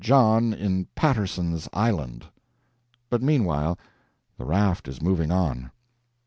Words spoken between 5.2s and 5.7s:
on.